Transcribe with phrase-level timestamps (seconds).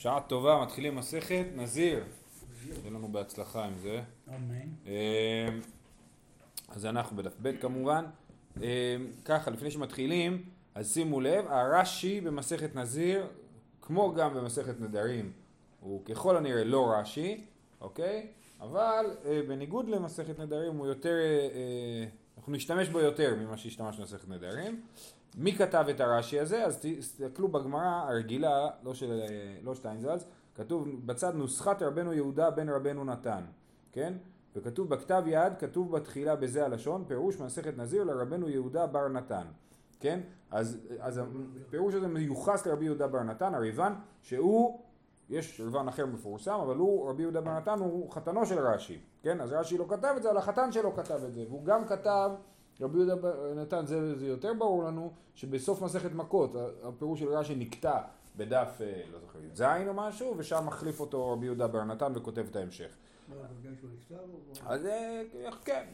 [0.00, 2.04] שעה טובה, מתחילים מסכת, נזיר.
[2.62, 4.02] שיהיה לנו בהצלחה עם זה.
[4.28, 4.68] אמן.
[4.86, 5.48] אה,
[6.68, 8.04] אז אנחנו בדף ב' כמובן.
[8.62, 10.44] אה, ככה, לפני שמתחילים,
[10.74, 13.26] אז שימו לב, הרש"י במסכת נזיר,
[13.80, 15.32] כמו גם במסכת נדרים,
[15.80, 17.44] הוא ככל הנראה לא רש"י,
[17.80, 18.26] אוקיי?
[18.60, 22.04] אבל אה, בניגוד למסכת נדרים הוא יותר, אה,
[22.36, 24.80] אנחנו נשתמש בו יותר ממה שהשתמשנו במסכת נדרים.
[25.34, 26.64] מי כתב את הרש"י הזה?
[26.64, 29.20] אז תסתכלו בגמרא הרגילה, לא של
[29.62, 30.24] לא שטיינזלץ,
[30.54, 33.44] כתוב בצד נוסחת רבנו יהודה בן רבנו נתן,
[33.92, 34.14] כן?
[34.56, 39.46] וכתוב בכתב יד, כתוב בתחילה בזה הלשון, פירוש מסכת נזיר לרבנו יהודה בר נתן,
[40.00, 40.20] כן?
[40.50, 41.20] אז, אז
[41.66, 44.80] הפירוש הזה מיוחס לרבי יהודה בר נתן, הריבן, שהוא,
[45.28, 49.40] יש ריבן אחר מפורסם, אבל הוא, רבי יהודה בר נתן הוא חתנו של רש"י, כן?
[49.40, 52.30] אז רש"י לא כתב את זה, אבל החתן שלו כתב את זה, והוא גם כתב
[52.80, 56.50] רבי יהודה נתן, זה, זה יותר ברור לנו, שבסוף מסכת מכות,
[56.82, 58.00] הפירוש של רש"י נקטע
[58.36, 62.46] בדף, אה, לא זוכר, י"ז או משהו, ושם מחליף אותו רבי יהודה בר נתן וכותב
[62.50, 62.90] את ההמשך.
[64.66, 65.22] אז אה,
[65.64, 65.86] כן,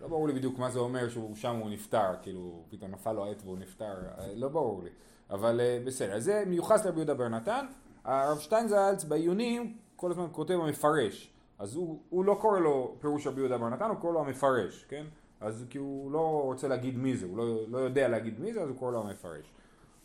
[0.00, 3.24] לא ברור לי בדיוק מה זה אומר שהוא שם הוא נפטר, כאילו פתאום נפל לו
[3.24, 4.90] עט והוא נפטר, אה, לא ברור לי,
[5.30, 7.66] אבל בסדר, אז זה מיוחס לרבי יהודה בר נתן,
[8.04, 13.40] הרב שטיינזלץ בעיונים כל הזמן כותב המפרש, אז הוא, הוא לא קורא לו פירוש רבי
[13.40, 15.04] יהודה בר נתן, הוא קורא לו המפרש, כן?
[15.40, 18.62] אז כי הוא לא רוצה להגיד מי זה, הוא לא, לא יודע להגיד מי זה,
[18.62, 19.44] אז הוא קורא לו המפרש.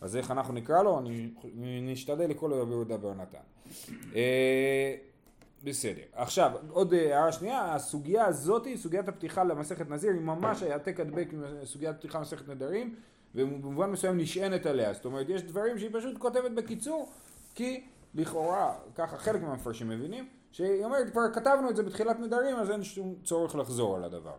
[0.01, 0.99] אז איך אנחנו נקרא לו?
[0.99, 1.29] אני,
[1.81, 3.37] נשתדל לקרוא לו רבי יהודה בר נתן.
[4.15, 4.95] אה,
[5.63, 6.01] בסדר.
[6.13, 11.43] עכשיו, עוד הערה שנייה, הסוגיה הזאת, סוגיית הפתיחה למסכת נזיר, היא ממש העתק הדבק עם
[11.63, 12.95] סוגיית פתיחה למסכת נדרים,
[13.35, 14.93] ובמובן מסוים נשענת עליה.
[14.93, 17.09] זאת אומרת, יש דברים שהיא פשוט כותבת בקיצור,
[17.55, 17.83] כי
[18.15, 22.83] לכאורה, ככה חלק מהמפרשים מבינים, שהיא אומרת, כבר כתבנו את זה בתחילת נדרים, אז אין
[22.83, 24.35] שום צורך לחזור על הדבר.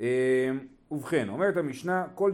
[0.00, 0.50] אה,
[0.90, 2.32] ובכן, אומרת המשנה, כל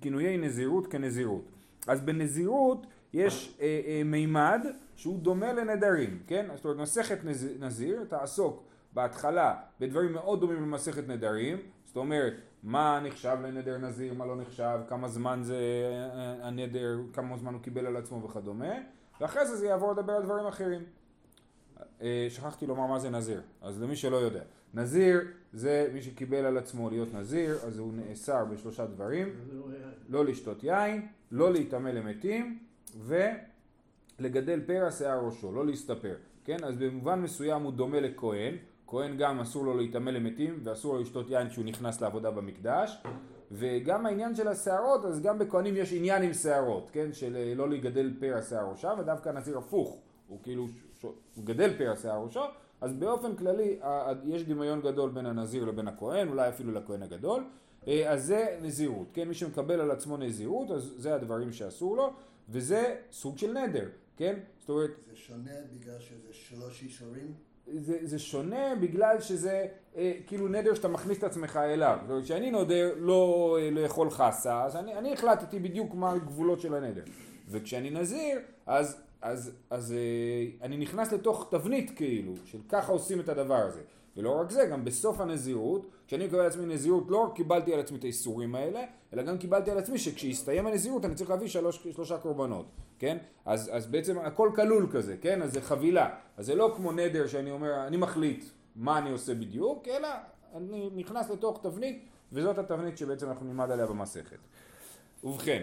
[0.00, 1.44] כינויי נזירות כנזירות.
[1.86, 6.46] אז בנזירות יש אה, אה, מימד שהוא דומה לנדרים, כן?
[6.54, 13.00] זאת אומרת, מסכת נז, נזיר תעסוק בהתחלה בדברים מאוד דומים למסכת נדרים, זאת אומרת, מה
[13.00, 17.86] נחשב לנדר נזיר, מה לא נחשב, כמה זמן זה אה, הנדר, כמה זמן הוא קיבל
[17.86, 18.74] על עצמו וכדומה,
[19.20, 20.82] ואחרי זה זה יעבור לדבר על דברים אחרים.
[22.02, 24.42] אה, שכחתי לומר מה זה נזיר, אז למי שלא יודע.
[24.74, 25.20] נזיר
[25.52, 29.28] זה מי שקיבל על עצמו להיות נזיר, אז הוא נאסר בשלושה דברים,
[30.08, 32.58] לא לשתות יין, לא להיטמא למתים
[33.06, 36.14] ולגדל פרע שיער ראשו, לא להסתפר,
[36.44, 36.64] כן?
[36.64, 38.54] אז במובן מסוים הוא דומה לכהן,
[38.86, 43.02] כהן גם אסור לו להיטמא למתים ואסור לו לשתות יין כשהוא נכנס לעבודה במקדש.
[43.52, 47.12] וגם העניין של השערות, אז גם בכהנים יש עניין עם שערות, כן?
[47.12, 49.98] של אה, לא לגדל פרע שיער ראשם ודווקא נזיר הפוך,
[50.28, 50.66] הוא כאילו,
[51.02, 52.44] הוא גדל פרע שיער ראשו
[52.80, 53.78] אז באופן כללי
[54.24, 57.44] יש דמיון גדול בין הנזיר לבין הכהן, אולי אפילו לכהן הגדול,
[57.88, 59.28] אה, אז זה נזירות, כן?
[59.28, 62.12] מי שמקבל על עצמו נזירות, אז זה הדברים שאסור לו,
[62.48, 64.38] וזה סוג של נדר, כן?
[64.60, 64.90] זאת אומרת...
[65.10, 67.34] זה שונה בגלל שזה שלוש אישורים?
[67.66, 69.66] זה, זה שונה בגלל שזה
[69.96, 71.98] אה, כאילו נדר שאתה מכניס את עצמך אליו.
[72.02, 76.60] זאת אומרת, כשאני נודר לא אה, לאכול חסה, אז אני, אני החלטתי בדיוק מה הגבולות
[76.60, 77.02] של הנדר.
[77.48, 83.28] וכשאני נזיר, אז אז, אז אה, אני נכנס לתוך תבנית כאילו, של ככה עושים את
[83.28, 83.80] הדבר הזה.
[84.16, 87.80] ולא רק זה, גם בסוף הנזירות, כשאני מקבל על עצמי נזירות, לא רק קיבלתי על
[87.80, 91.86] עצמי את האיסורים האלה, אלא גם קיבלתי על עצמי שכשיסתיים הנזירות אני צריך להביא שלוש,
[91.90, 92.66] שלושה קורבנות,
[92.98, 93.18] כן?
[93.44, 95.42] אז, אז בעצם הכל כלול כזה, כן?
[95.42, 96.14] אז זה חבילה.
[96.36, 98.44] אז זה לא כמו נדר שאני אומר, אני מחליט
[98.76, 100.08] מה אני עושה בדיוק, אלא
[100.54, 104.38] אני נכנס לתוך תבנית, וזאת התבנית שבעצם אנחנו נלמד עליה במסכת.
[105.24, 105.62] ובכן,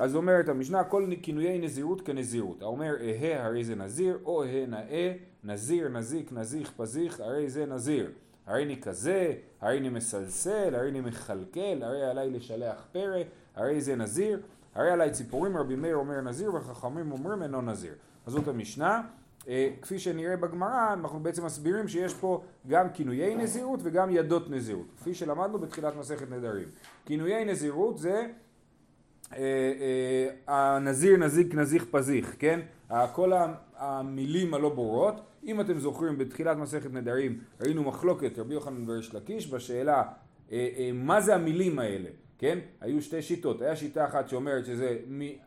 [0.00, 2.62] אז אומרת המשנה כל כינויי נזירות כנזירות.
[2.62, 5.12] האומר אהה הרי זה נזיר, או אהה נאה,
[5.44, 8.10] נזיר, נזיק, נזיך, פזיך, הרי זה נזיר.
[8.46, 13.22] הרי אני כזה, הרי אני מסלסל, הרי אני מכלכל, הרי עליי לשלח פרא,
[13.56, 14.40] הרי זה נזיר,
[14.74, 17.92] הרי עליי ציפורים, רבי מאיר אומר נזיר וחכמים אומרים אינו נזיר.
[18.26, 19.02] אז זאת המשנה.
[19.48, 24.86] אה, כפי שנראה בגמרא, אנחנו בעצם מסבירים שיש פה גם כינויי נזירות וגם ידות נזירות,
[24.96, 26.68] כפי שלמדנו בתחילת מסכת נדרים.
[27.06, 28.26] כינויי נזירות זה
[30.46, 32.60] הנזיר, נזיק, נזיך, פזיך, כן?
[33.12, 33.32] כל
[33.76, 35.20] המילים הלא ברורות.
[35.46, 40.02] אם אתם זוכרים בתחילת מסכת נדרים ראינו מחלוקת רבי יוחנן וריש לקיש בשאלה
[40.52, 42.08] אה, מה זה המילים האלה,
[42.38, 42.58] כן?
[42.80, 44.96] היו שתי שיטות, היה שיטה אחת שאומרת שזה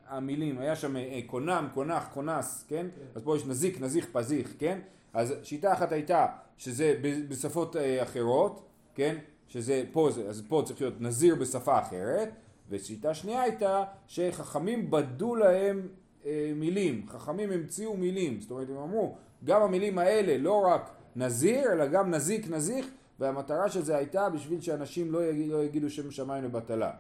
[0.07, 0.95] המילים, היה שם
[1.25, 2.75] קונם, קונח, קונס, כן?
[2.75, 2.87] כן?
[3.15, 4.79] אז פה יש נזיק, נזיך, פזיך, כן?
[5.13, 6.25] אז שיטה אחת הייתה
[6.57, 6.95] שזה
[7.29, 9.17] בשפות אחרות, כן?
[9.47, 12.29] שזה פה, אז פה צריך להיות נזיר בשפה אחרת
[12.69, 15.87] ושיטה שנייה הייתה שחכמים בדו להם
[16.25, 21.73] אה, מילים, חכמים המציאו מילים, זאת אומרת הם אמרו גם המילים האלה לא רק נזיר
[21.73, 22.87] אלא גם נזיק נזיך
[23.19, 26.91] והמטרה של זה הייתה בשביל שאנשים לא יגידו, לא יגידו שם שמיים לבטלה.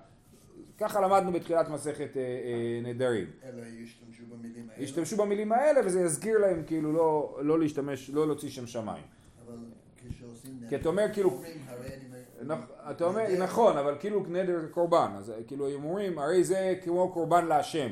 [0.77, 3.27] ככה למדנו בתחילת מסכת אה, אה, נדרים.
[3.43, 4.83] אלא ישתמשו במילים האלה.
[4.83, 9.03] ישתמשו במילים האלה וזה יזכיר להם כאילו לא, לא להשתמש, לא להוציא שם שמיים.
[9.45, 9.55] אבל
[9.97, 12.06] כשעושים כי אתה אומר כאילו- אומרים, הרי אני...
[12.47, 16.75] נכ- אתה אומר, נכון, אבל כאילו נדר זה קורבן, אז כאילו הם אומרים, הרי זה
[16.83, 17.89] כמו קורבן להשם.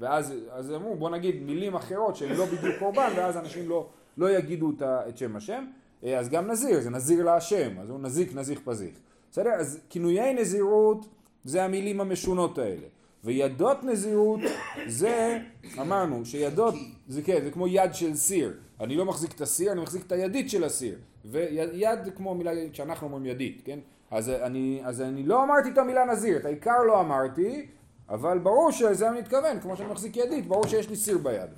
[0.00, 3.86] ואז אז אמרו, בוא נגיד מילים אחרות שהן לא בדיוק קורבן, ואז אנשים לא,
[4.16, 5.64] לא יגידו את שם השם.
[6.04, 8.94] אה, אז גם נזיר, זה נזיר להשם, אז הוא נזיק, נזיך, פזיך.
[9.30, 9.50] בסדר?
[9.50, 11.06] אז כינויי נזירות
[11.44, 12.86] זה המילים המשונות האלה.
[13.24, 14.40] וידות נזירות
[14.86, 15.38] זה,
[15.80, 16.74] אמרנו, שידות,
[17.08, 18.52] זה כן, זה כמו יד של סיר.
[18.80, 20.98] אני לא מחזיק את הסיר, אני מחזיק את הידית של הסיר.
[21.24, 23.78] ויד כמו מילה שאנחנו אומרים ידית, כן?
[24.10, 27.66] אז אני, אז אני לא אמרתי את המילה נזיר, את העיקר לא אמרתי,
[28.08, 31.50] אבל ברור שלזה אני מתכוון, כמו שאני מחזיק ידית, ברור שיש לי סיר ביד.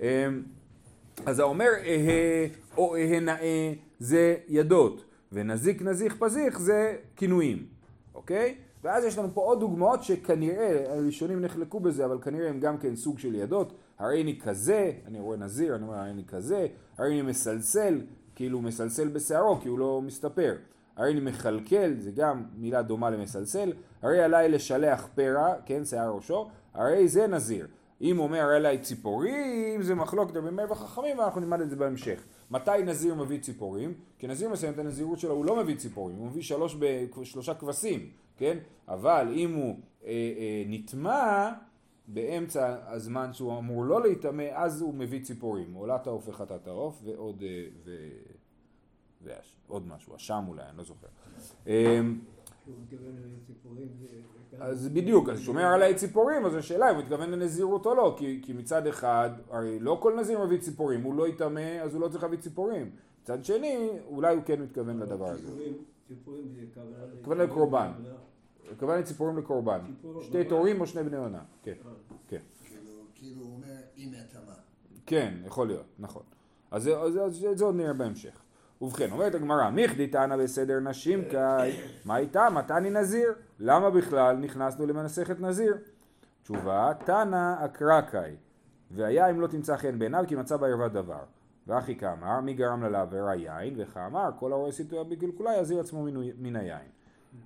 [0.00, 0.06] אמ,
[1.26, 7.66] אז האומר אהה או אהה נאה זה ידות, ונזיק נזיך פזיך זה כינויים,
[8.14, 8.54] אוקיי?
[8.84, 12.96] ואז יש לנו פה עוד דוגמאות שכנראה, הראשונים נחלקו בזה, אבל כנראה הם גם כן
[12.96, 13.72] סוג של ידות.
[13.98, 16.66] הרי אני כזה, אני רואה נזיר, אני אומר הרי אני כזה,
[16.98, 18.00] הרי אני מסלסל,
[18.38, 20.56] כאילו מסלסל בשערו כי הוא לא מסתפר.
[20.96, 23.72] הרי אני מכלכל, זה גם מילה דומה למסלסל.
[24.02, 27.66] הרי עליי לשלח פרע, כן, שיער ראשו, הרי זה נזיר.
[28.00, 32.24] אם אומר עליי ציפורים, זה מחלוקת רבי מאיר וחכמים, ואנחנו נלמד את זה בהמשך.
[32.50, 33.94] מתי נזיר מביא ציפורים?
[34.18, 37.54] כי נזיר מסיים את הנזירות שלו, הוא לא מביא ציפורים, הוא מביא שלוש ב, שלושה
[37.54, 38.58] כבשים, כן?
[38.88, 41.50] אבל אם הוא אה, אה, נטמע
[42.08, 45.74] באמצע הזמן שהוא אמור לא להיטמא, אז הוא מביא ציפורים.
[45.74, 47.90] עולת העוף וחטאת העוף, ועוד, אה, ו...
[49.22, 51.06] ועוד משהו, אשם אולי, אני לא זוכר.
[51.66, 52.00] אה,
[52.66, 52.72] זה...
[54.50, 58.14] זה אז בדיוק, אז שומר עליי ציפורים, אז השאלה אם הוא מתכוון לנזירות או לא,
[58.18, 62.02] כי, כי מצד אחד, הרי לא כל נזיר מביא ציפורים, הוא לא יטמא, אז הוא
[62.02, 62.90] לא צריך להביא ציפורים.
[63.22, 65.48] מצד שני, אולי הוא כן מתכוון לדבר הזה.
[66.08, 66.96] ציפורים- זה כוונה...
[67.24, 67.90] כוונה לקורבן.
[68.72, 69.80] הכוונה לציפורים לקורבן.
[70.20, 71.42] שתי תורים או שני בני עונה.
[71.62, 71.72] כן,
[72.28, 72.38] כן.
[72.64, 74.54] כאילו, כאילו הוא אומר, אם התאמה.
[75.06, 76.22] כן, יכול להיות, נכון.
[76.70, 76.88] אז
[77.50, 78.42] את זה עוד נראה בהמשך.
[78.82, 81.72] ובכן, אומרת הגמרא, מיכדי תנא בסדר נשים קאי,
[82.04, 82.50] מה איתה?
[82.50, 83.32] מתני נזיר?
[83.60, 85.76] למה בכלל נכנסנו למסכת נזיר?
[86.42, 88.36] תשובה, תנא אקרא קאי,
[88.90, 91.20] והיה אם לא תמצא חן בעיניו כי מצא בערווה דבר.
[91.66, 93.74] ואחי כאמר, מי גרם לה לעבירה יין?
[93.76, 96.88] וכאמר, כל הרואה סיטואר בקלקולה יזיר עצמו מן- מן היין.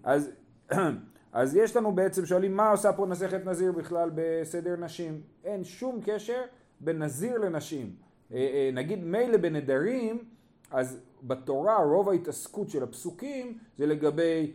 [0.05, 0.31] אז,
[1.33, 5.21] אז יש לנו בעצם, שואלים מה עושה פה מסכת נזיר בכלל בסדר נשים?
[5.45, 6.43] אין שום קשר
[6.81, 7.91] בין נזיר לנשים.
[8.33, 10.25] אה, אה, נגיד מילא בנדרים,
[10.71, 14.53] אז בתורה רוב ההתעסקות של הפסוקים זה לגבי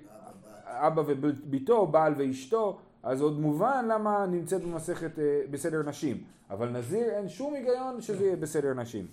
[0.65, 6.17] אבא וביתו, בעל ואשתו, אז עוד מובן למה נמצאת במסכת אה, בסדר נשים.
[6.49, 9.07] אבל נזיר אין שום היגיון שזה יהיה בסדר נשים.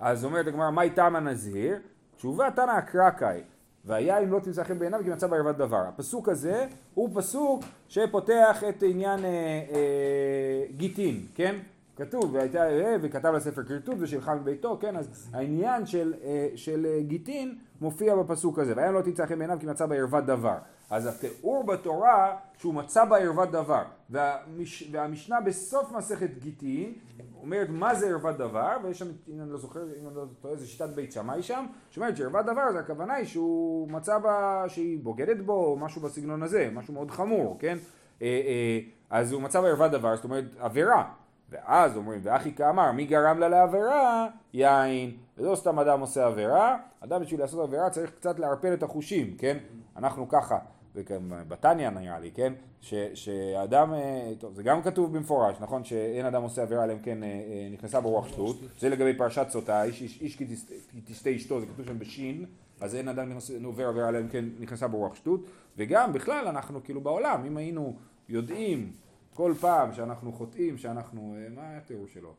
[0.00, 1.78] אז אומרת הגמרא, מהי טעם הנזיר?
[2.16, 3.40] תשובה תנא אקרקאי,
[3.84, 5.82] והיה אם לא תמצא חן בעיניו כי מצא בערוות דבר.
[5.88, 11.56] הפסוק הזה הוא פסוק שפותח את עניין אה, אה, גיטין, כן?
[11.96, 14.96] כתוב, והייתה, אה, וכתב לספר כריתות ושילחה מביתו, כן?
[14.96, 18.72] אז העניין של, אה, של אה, גיטין מופיע בפסוק הזה.
[18.76, 20.56] והיה לא תמצא חן בעיניו כי מצא בערוות דבר.
[20.90, 23.82] אז התיאור בתורה שהוא מצא בערוות דבר.
[24.10, 26.92] והמש, והמשנה בסוף מסכת גיטין
[27.40, 30.56] אומרת מה זה ערוות דבר, ויש שם, אם אני לא זוכר, אם אני לא טועה,
[30.56, 34.98] זה שיטת בית שמאי שם, שאומרת שערוות דבר זה הכוונה היא שהוא מצא בה, שהיא
[35.02, 37.78] בוגדת בו, או משהו בסגנון הזה, משהו מאוד חמור, כן?
[38.22, 38.78] אה,
[39.10, 41.04] אז הוא מצא בערוות דבר, זאת אומרת עבירה.
[41.50, 44.28] ואז אומרים, ואחי כאמר, מי גרם לה לעבירה?
[44.52, 45.16] יין.
[45.38, 49.56] ולא סתם אדם עושה עבירה, אדם בשביל לעשות עבירה צריך קצת לערפל את החושים, כן?
[49.96, 50.58] אנחנו ככה,
[50.94, 52.52] וגם בתניא נראה לי, כן?
[52.80, 55.84] ש, שאדם, אה, טוב, זה גם כתוב במפורש, נכון?
[55.84, 59.46] שאין אדם עושה עבירה אלא אם כן אה, אה, נכנסה ברוח שטות, זה לגבי פרשת
[59.50, 60.44] סוטה, איש, איש, איש כי
[61.04, 62.44] תשתה אשתו, זה כתוב שם בשין,
[62.80, 63.32] אז אין אדם
[63.64, 65.40] עובר עבירה אלא אם כן נכנסה ברוח שטות,
[65.76, 67.96] וגם בכלל אנחנו כאילו בעולם, אם היינו
[68.28, 68.92] יודעים
[69.36, 72.32] כל פעם שאנחנו חוטאים, שאנחנו, אה, מה התיאור שלו?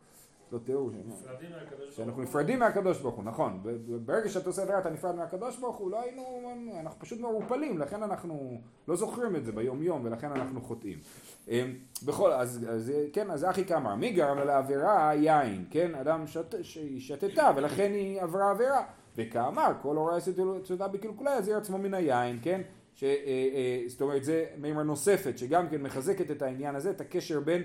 [0.51, 2.21] לא תיאור, נפרדים מהקדוש ברוך שאנחנו.
[2.21, 3.63] נפרדים מהקדוש ברוך הוא, נכון.
[4.05, 8.03] ברגע שאתה עושה עבירה אתה נפרד מהקדוש ברוך הוא, לא היינו, אנחנו פשוט מעורפלים, לכן
[8.03, 10.99] אנחנו לא זוכרים את זה ביום יום ולכן אנחנו חוטאים.
[11.47, 11.75] אמ,
[12.05, 15.11] בכל, אז, אז כן, אז אחי כאמר, מי גרם לעבירה?
[15.15, 15.95] יין, כן?
[15.95, 18.83] אדם שת, שהיא שתתה ולכן היא עברה עבירה.
[19.17, 20.19] וכאמר, כל הוראה
[20.63, 22.61] סעודה בקלקולה יזהיר עצמו מן היין, כן?
[22.97, 27.01] ש, אה, אה, זאת אומרת, זה מימרה נוספת שגם כן מחזקת את העניין הזה, את
[27.01, 27.63] הקשר בין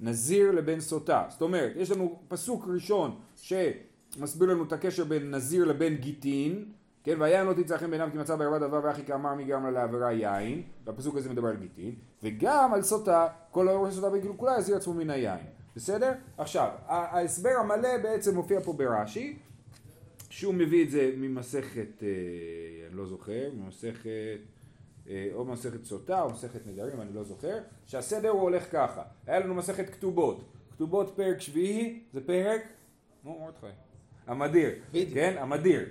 [0.00, 1.26] נזיר לבין סוטה.
[1.30, 6.64] זאת אומרת, יש לנו פסוק ראשון שמסביר לנו את הקשר בין נזיר לבין גיטין,
[7.04, 9.64] כן, והיה אם לא תמצא חן בעיניו כי מצא בערווה דבר ואחי כאמר מי גרם
[9.64, 14.10] לה לעבירה יין, והפסוק הזה מדבר על גיטין, וגם על סוטה, כל האור של סוטה
[14.10, 15.46] בקלקולה יזהיר עצמו מן היין.
[15.76, 16.12] בסדר?
[16.38, 19.36] עכשיו, ההסבר המלא בעצם מופיע פה ברש"י,
[20.30, 22.08] שהוא מביא את זה ממסכת, אה,
[22.88, 24.38] אני לא זוכר, ממסכת
[25.34, 29.54] או במסכת סוטה או במסכת נדרים, אני לא זוכר, שהסדר הוא הולך ככה, היה לנו
[29.54, 32.62] מסכת כתובות, כתובות פרק שביעי זה פרק,
[33.24, 33.66] נו מרדכי,
[34.26, 34.70] המדיר.
[35.14, 35.88] כן, המדיר,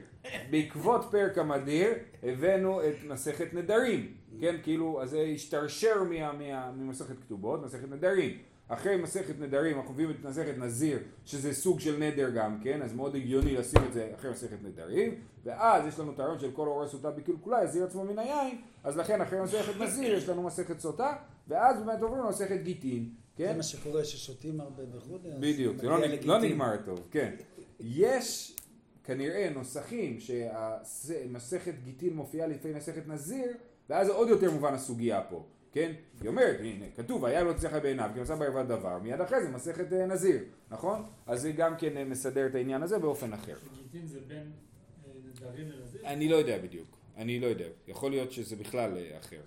[0.49, 1.93] בעקבות פרק המדיר
[2.23, 8.37] הבאנו את מסכת נדרים, כן, כאילו, אז זה השתרשר מה, מה, ממסכת כתובות, מסכת נדרים.
[8.67, 12.93] אחרי מסכת נדרים אנחנו מביאים את מסכת נזיר שזה סוג של נדר גם כן אז
[12.93, 16.67] מאוד הגיוני לשים את זה אחרי מסכת נדרים ואז יש לנו את הרעיון של כל
[16.67, 20.79] הורס סוטה בקלקולה יזיר עצמו מן היין אז לכן אחרי מסכת נזיר יש לנו מסכת
[20.79, 21.15] סוטה
[21.47, 23.57] ואז באמת עוברים למסכת גיטין זה כן?
[23.57, 24.83] מה שקורה ששותים הרבה.
[24.83, 25.99] אז בדיוק, זה לא.
[26.23, 27.35] לא נגמר טוב, כן.
[27.79, 28.55] יש
[29.03, 33.47] כנראה נוסחים שמסכת גיטין מופיעה לפני מסכת נזיר,
[33.89, 35.91] ואז זה עוד יותר מובן הסוגיה פה, כן?
[36.21, 39.49] היא אומרת, הנה, כתוב, היה לא תצליח בעיניו, כי מצא בערבד דבר, מיד אחרי זה
[39.49, 41.03] מסכת אה, נזיר, נכון?
[41.27, 43.55] אז זה גם כן אה, מסדר את העניין הזה באופן אחר.
[43.83, 46.01] גיטין זה בין אה, נדרים לנזיר?
[46.05, 46.87] אני לא יודע בדיוק,
[47.17, 49.41] אני לא יודע, יכול להיות שזה בכלל אחר.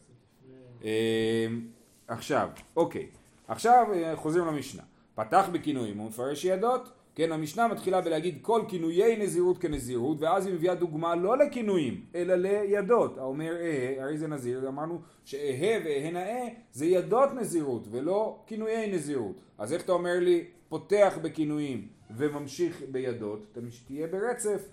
[2.08, 3.06] עכשיו, אוקיי,
[3.48, 4.82] עכשיו חוזרים למשנה.
[5.14, 10.74] פתח בכינויים ומפרש ידות, כן, המשנה מתחילה בלהגיד כל כינויי נזירות כנזירות, ואז היא מביאה
[10.74, 13.18] דוגמה לא לכינויים, אלא לידות.
[13.18, 19.36] האומר אהה, הרי זה נזיר, אמרנו שאהה ואהה נאה זה ידות נזירות, ולא כינויי נזירות.
[19.58, 24.68] אז איך אתה אומר לי, פותח בכינויים וממשיך בידות, אתה תהיה ברצף.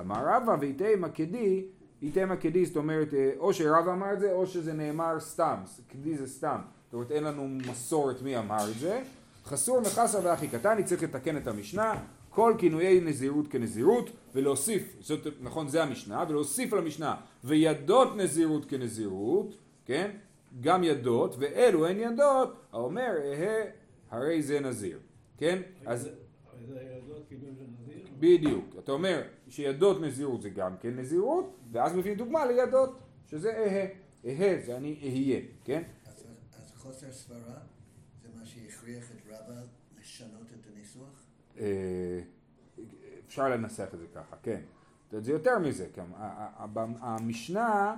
[0.00, 1.64] אמר רבא ואיתמה כדי,
[2.02, 5.56] איתמה כדי, זאת אומרת, אה, או שרבא אמר את זה, או שזה נאמר סתם,
[5.88, 6.58] כדי זה סתם.
[6.84, 9.02] זאת אומרת, אין לנו מסורת מי אמר את זה.
[9.48, 15.26] חסור מחסר ואחי קטן, אני צריך לתקן את המשנה, כל כינויי נזירות כנזירות, ולהוסיף, זאת,
[15.40, 17.14] נכון, זה המשנה, ולהוסיף על המשנה,
[17.44, 20.10] וידות נזירות כנזירות, כן?
[20.60, 23.64] גם ידות, ואלו הן ידות, האומר, אהה,
[24.10, 24.98] הרי זה נזיר,
[25.38, 25.62] כן?
[25.86, 26.08] אז?
[28.18, 33.86] בדיוק, אתה אומר שידות נזירות זה גם כן נזירות, ואז מביאים דוגמה לידות, שזה אהה,
[34.24, 35.82] אהה זה אני אהיה, כן?
[36.06, 36.24] אז,
[36.76, 37.54] חוסר סברה
[38.66, 39.60] שהכריח את רבא
[40.00, 41.24] לשנות את הניסוח?
[41.58, 42.20] אה,
[43.26, 44.60] אפשר לנסח את זה ככה, כן.
[45.10, 46.04] זה יותר מזה, כן.
[47.00, 47.96] המשנה,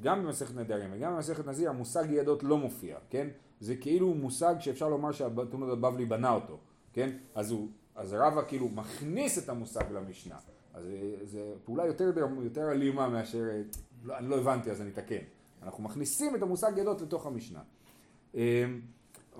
[0.00, 3.28] גם במסכת נדרים וגם במסכת נזיר, המושג ידות לא מופיע, כן?
[3.60, 6.58] זה כאילו מושג שאפשר לומר שהתלמוד הבבלי בנה אותו,
[6.92, 7.16] כן?
[7.34, 7.54] אז
[7.94, 10.36] אז רבא כאילו מכניס את המושג למשנה.
[10.74, 13.44] אז זה, זה פעולה יותר, יותר אלימה מאשר,
[14.04, 15.22] לא, אני לא הבנתי אז אני אתקן.
[15.62, 17.62] אנחנו מכניסים את המושג ידות לתוך המשנה.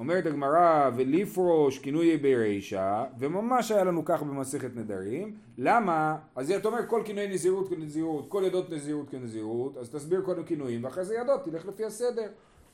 [0.00, 6.86] אומרת הגמרא ולפרוש כינוי ברישא וממש היה לנו כך במסכת נדרים למה אז אתה אומר
[6.86, 11.44] כל כינוי נזירות כנזירות כל ידות נזירות כנזירות אז תסביר קודם כינויים ואחרי זה ידות
[11.44, 12.28] תלך לפי הסדר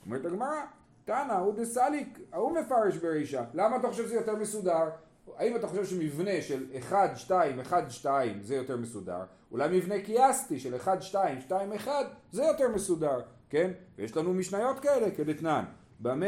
[0.07, 0.61] אומרת הגמרא
[1.05, 4.89] תנא הוא דסליק ההוא מפרש ברישא למה אתה חושב שזה יותר מסודר
[5.37, 9.23] האם אתה חושב שמבנה של 1, 2, 1, 2 זה יותר מסודר?
[9.53, 11.91] אולי מבנה קיאסטי של 1, 2, 2, 1
[12.33, 13.71] זה יותר מסודר, כן?
[13.99, 15.65] ויש לנו משניות כאלה כדתנן.
[16.01, 16.27] במה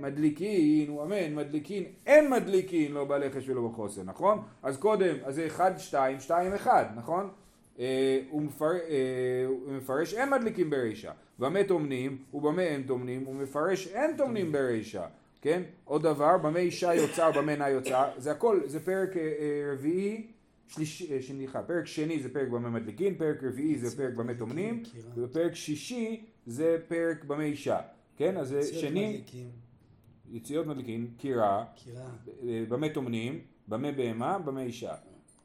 [0.00, 4.42] מדליקין, הוא אמן, מדליקין, אין מדליקין לא בלחש ולא בחוסן, נכון?
[4.62, 7.28] אז קודם, אז זה 1, 2, 2, 1, נכון?
[7.78, 13.34] אה, הוא, מפר, אה, הוא מפרש אין מדליקים ברישא, במה טומנים ובמה אין טומנים, הוא
[13.34, 15.04] מפרש אין טומנים ברישא,
[15.42, 15.62] כן?
[15.84, 20.26] עוד דבר, במה אישה יוצאה ובמה אינה יוצאה, זה הכל, זה פרק אה, אה, רביעי,
[20.68, 24.82] שלישי, אה, סליחה, פרק שני זה פרק במה מדליקין, פרק רביעי זה פרק במה טומנים,
[25.16, 27.78] ופרק שישי זה פרק במה אישה,
[28.18, 28.36] כן?
[28.36, 29.50] אז ציוד שני, מדליקים,
[30.30, 32.10] יציאות מדליקין, קירה, קירה.
[32.48, 34.94] אה, במה טומנים, במה בהמה, במה אישה,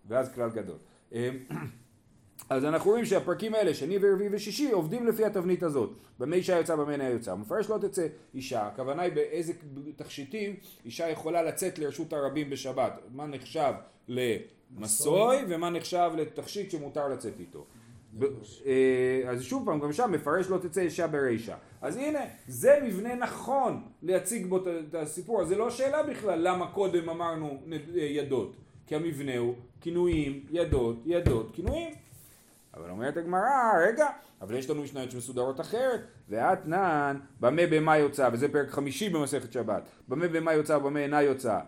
[0.07, 0.77] ואז כלל גדול.
[1.13, 1.29] אה,
[2.49, 5.97] אז אנחנו רואים שהפרקים האלה, שני ורביעי ושישי, עובדים לפי התבנית הזאת.
[6.19, 7.35] במה אישה יוצאה, במה אינה יוצאה.
[7.35, 9.53] מפרש לא תצא אישה, הכוונה היא באיזה
[9.95, 12.99] תכשיטים אישה יכולה לצאת לרשות הרבים בשבת.
[13.11, 13.73] מה נחשב
[14.07, 17.65] למסוי ומה נחשב לתכשיט שמותר לצאת איתו.
[18.65, 21.55] אה, אז שוב פעם, גם שם מפרש לא תצא אישה ברישה.
[21.82, 25.41] אז הנה, זה מבנה נכון להציג בו את- הסיפור.
[25.41, 28.55] אז זה לא שאלה בכלל למה קודם אמרנו אה, ידות.
[28.88, 31.91] כי המבנה הוא כינויים, ידות, ידות, כינויים.
[32.74, 33.41] אבל אומרת הגמרא,
[33.88, 34.08] רגע,
[34.41, 39.84] אבל יש לנו משניות שמסודרות אחרת, ואתנן, במה במה יוצא, וזה פרק חמישי במסכת שבת,
[40.08, 41.60] במה במה יוצא ובמה אינה יוצא,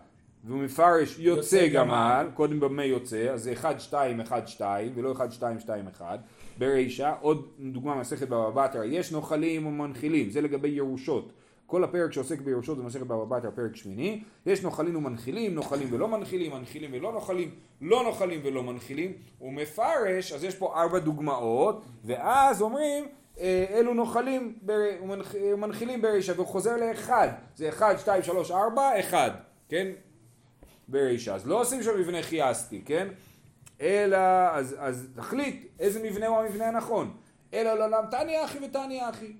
[0.46, 2.26] והוא מפרש יוצא גמל.
[2.34, 6.20] קודם במה יוצא, אז זה 1, 2, 1, 2, ולא 1, 2, 2, 1,
[6.58, 11.32] ברישא, עוד דוגמה מסכת בבא בתרא, יש נוחלים ומנחילים, זה לגבי ירושות.
[11.66, 16.52] כל הפרק שעוסק בירושות במסכת בבא בתרא, פרק שמיני, יש נוחלים ומנחילים, נוחלים ולא מנחילים,
[16.52, 17.50] מנחילים ולא נוחלים,
[17.80, 23.04] לא נוחלים ולא מנחילים, הוא מפרש, אז יש פה ארבע דוגמאות, ואז אומרים,
[23.40, 29.30] אה, אלו נוחלים ומנחילים ברישא, והוא חוזר לאחד, זה אחד, שתיים, שלוש, ארבע, אחד,
[29.68, 29.86] כן?
[30.88, 33.08] ברישא, אז לא עושים שם מבנה חייסטי, כן?
[33.80, 34.18] אלא,
[34.52, 37.16] אז, אז תחליט איזה מבנה הוא המבנה הנכון.
[37.54, 39.32] אלא לעולם תניא אחי ותניא אחי.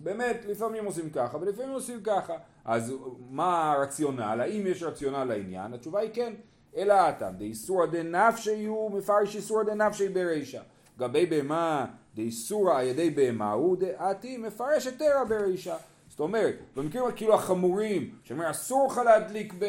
[0.00, 2.34] באמת, לפעמים עושים ככה ולפעמים עושים ככה.
[2.64, 2.94] אז
[3.30, 4.40] מה הרציונל?
[4.40, 5.74] האם יש רציונל לעניין?
[5.74, 6.32] התשובה היא כן.
[6.76, 10.60] אלא הטעם, דאיסורא דנפשי הוא מפרש איסורא דנפשי ברישא.
[10.98, 15.76] גבי בהמה דאיסורא על ידי בהמה הוא דעתי מפרש היתרא ברישא.
[16.16, 19.64] זאת אומרת, במקרים כאילו החמורים, שאומר אסור לך להדליק ב...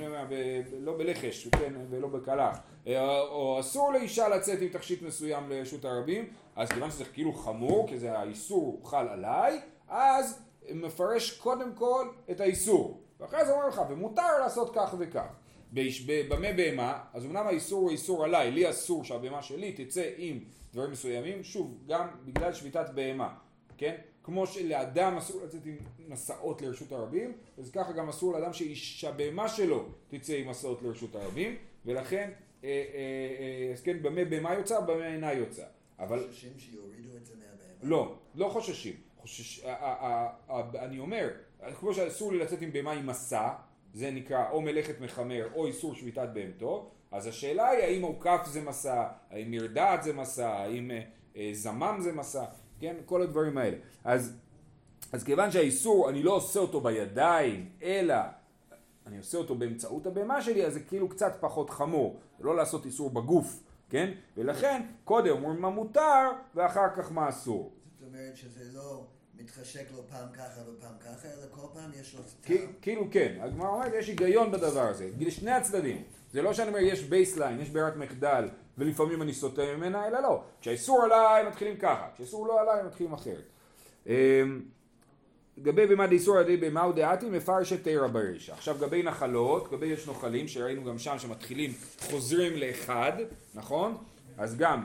[0.00, 0.34] לא ב...
[0.80, 6.28] לא בלחש, כן, ולא בקלח, אה, או אסור לאישה לצאת עם תכשיט מסוים לרשות הרבים,
[6.56, 12.40] אז כיוון שזה כאילו חמור, כי זה האיסור חל עליי, אז מפרש קודם כל את
[12.40, 15.26] האיסור, ואחרי זה אומר לך, ומותר לעשות כך וכך.
[16.28, 20.38] במה בהמה, אז אמנם האיסור הוא איסור עליי, לי אסור שהבהמה שלי תצא עם
[20.72, 23.28] דברים מסוימים, שוב, גם בגלל שביתת בהמה,
[23.78, 23.94] כן?
[24.22, 25.76] כמו שלאדם אסור לצאת עם
[26.08, 31.56] מסעות לרשות הרבים, אז ככה גם אסור לאדם שהבהמה שלו תצא עם מסעות לרשות הרבים,
[31.86, 32.30] ולכן,
[32.64, 32.74] אה, אה,
[33.68, 35.64] אה, אז כן, במה בהמה יוצא, במה אינה יוצא.
[35.98, 37.90] אבל חוששים שיורידו את זה מהבהמה?
[37.90, 38.94] לא, לא חוששים.
[39.20, 39.64] חושש,
[40.78, 41.28] אני אומר,
[41.80, 43.48] כמו שאסור לי לצאת עם בהמה עם מסע,
[43.94, 48.60] זה נקרא או מלאכת מחמר או איסור שביתת בהמתו, אז השאלה היא האם עוקף זה
[48.60, 50.90] מסע, האם מרדעת זה מסע, האם
[51.36, 52.44] אה, זמם זה מסע,
[52.80, 52.96] כן?
[53.04, 53.76] כל הדברים האלה.
[54.04, 54.36] אז,
[55.12, 58.14] אז כיוון שהאיסור, אני לא עושה אותו בידיים, אלא
[59.06, 63.10] אני עושה אותו באמצעות הבהמה שלי, אז זה כאילו קצת פחות חמור, לא לעשות איסור
[63.10, 64.12] בגוף, כן?
[64.36, 67.72] ולכן קודם אומרים מה מותר ואחר כך מה אסור.
[67.98, 72.20] זאת אומרת שזה לא מתחשק לו פעם ככה ופעם ככה, אלא כל פעם יש לו
[72.40, 72.72] טעם.
[72.82, 76.02] כאילו כן, הגמרא אומרת יש היגיון בדבר הזה, לשני הצדדים.
[76.32, 78.48] זה לא שאני אומר יש baseline, יש ברירת מחדל,
[78.80, 80.42] ולפעמים אני סוטה ממנה, אלא לא.
[80.60, 83.44] כשהאיסור עליי מתחילים ככה, כשהאיסור לא עליי מתחילים אחרת.
[84.06, 84.12] אמ,
[85.62, 88.52] גבי בהמה דאיסור על ידי בהמה הוא דאתי מפרש התירא ברישא.
[88.52, 93.12] עכשיו גבי נחלות, גבי יש נוחלים שראינו גם שם שמתחילים חוזרים לאחד,
[93.54, 93.96] נכון?
[94.38, 94.84] אז גם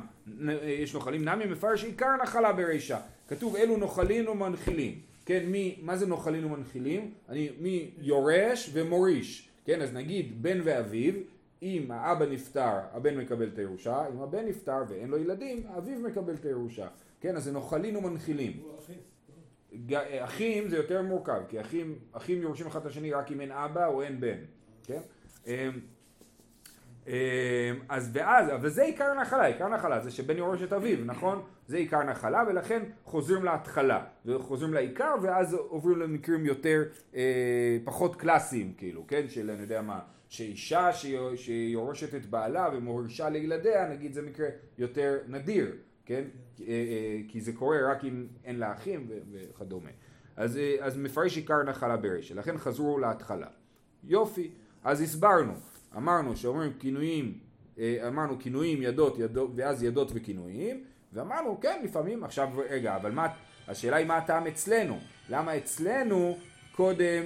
[0.64, 2.98] יש נוחלים נמי מפרש עיקר נחלה ברישא.
[3.28, 5.00] כתוב אלו נוחלים ומנחילים.
[5.26, 7.12] כן, מי, מה זה נוחלים ומנחילים?
[7.30, 9.50] אני, מי יורש ומוריש.
[9.66, 11.14] כן, אז נגיד בן ואביו,
[11.62, 16.34] אם האבא נפטר, הבן מקבל את הירושה, אם הבן נפטר ואין לו ילדים, אביו מקבל
[16.34, 16.88] את הירושה.
[17.22, 18.52] כן, אז זה נוחלים ומנחילים.
[19.86, 23.52] ג- אחים זה יותר מורכב, כי אחים, אחים יורשים אחד את השני רק אם אין
[23.52, 24.38] אבא או אין בן,
[24.84, 25.00] כן?
[25.48, 25.54] אמ,
[27.08, 27.14] אמ,
[27.90, 31.42] אז ואז, אבל זה עיקר נחלה, עיקר נחלה זה שבן יורש את אביו, נכון?
[31.68, 36.84] זה עיקר נחלה ולכן חוזרים להתחלה, וחוזרים לעיקר ואז עוברים למקרים יותר,
[37.16, 39.28] אה, פחות קלאסיים כאילו, כן?
[39.28, 45.18] של אני יודע מה, שאישה שיו- שיורשת את בעלה ומורישה לילדיה, נגיד זה מקרה יותר
[45.28, 46.24] נדיר, כן?
[46.62, 49.90] אה, אה, כי זה קורה רק אם אין לה אחים וכדומה.
[50.36, 53.48] אז, אה, אז מפרש עיקר נחלה ברשת, לכן חזרו להתחלה.
[54.04, 54.52] יופי,
[54.84, 55.54] אז הסברנו,
[55.98, 57.40] אמרנו שאומרים כינויים,
[58.08, 60.84] אמרנו כינויים ידות, ידות ואז ידות וכינויים,
[61.14, 63.28] ואמרנו כן לפעמים, עכשיו רגע, אבל מה,
[63.68, 66.38] השאלה היא מה הטעם אצלנו, למה אצלנו
[66.72, 67.24] קודם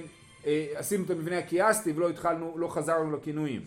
[0.74, 3.62] עשינו את המבנה הקיאסטי ולא התחלנו, לא חזרנו לכינויים.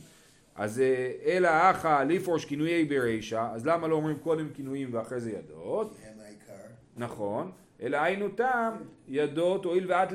[0.56, 5.32] אז אה, אלא אחא לפרוש כינויי ברישא, אז למה לא אומרים קודם כינויים ואחרי זה
[5.32, 5.98] ידות?
[6.98, 8.74] נכון, אלא היינו טעם
[9.08, 10.12] ידות הואיל ואת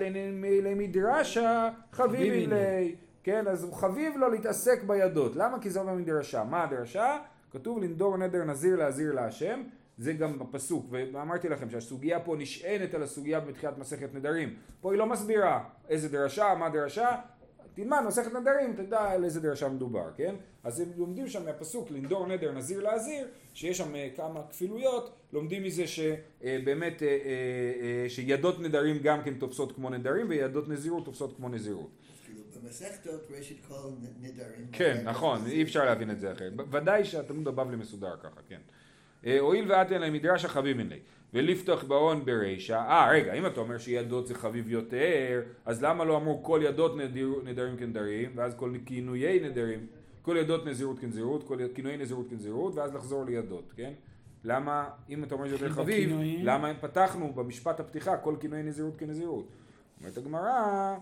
[0.63, 5.61] למדרשה חביב לי, כן, אז הוא חביב לו להתעסק בידות, למה?
[5.61, 7.19] כי זה אומר מדרשה, מה הדרשה?
[7.53, 9.63] כתוב לנדור נדר נזיר להזיר להשם,
[9.99, 14.99] זה גם בפסוק, ואמרתי לכם שהסוגיה פה נשענת על הסוגיה בתחילת מסכת נדרים, פה היא
[14.99, 17.17] לא מסבירה איזה דרשה, מה דרשה,
[17.75, 20.35] תלמד מסכת נדרים, תדע על איזה דרשה מדובר, כן?
[20.65, 25.63] אז הם לומדים שם מהפסוק לנדור נדר נזיר להזיר, שיש שם אה, כמה כפילויות, לומדים
[25.63, 31.49] מזה שבאמת אה, אה, שידות נדרים גם כן תופסות כמו נדרים וידות נזירות תופסות כמו
[31.49, 31.91] נזירות.
[32.25, 33.29] כאילו במסכתות
[34.21, 34.67] נדרים.
[34.73, 36.53] כן, נכון, אי אפשר להבין את זה אחרת.
[36.71, 38.61] ודאי שהתלמוד הבבלי מסודר ככה, כן.
[39.27, 40.99] אה, הואיל ואת אין להם מדרש החביב אין לי.
[41.35, 46.17] ולפתוח באון ברישא, אה רגע, אם אתה אומר שידות זה חביב יותר, אז למה לא
[46.17, 49.87] אמרו כל ידות נדיר, נדרים כנדרים, ואז כל כינויי נדרים,
[50.23, 53.93] כל ידות נזירות כנזירות, כל כינויי נזירות כנזירות, ואז לחזור לידות, כן?
[54.45, 56.45] למה, אם אתה אומר שזה חביב, בכינויים.
[56.45, 59.49] למה פתחנו במשפט הפתיחה כל כינויי נזירות כנזירות?
[60.01, 60.97] אומרת הגמרא,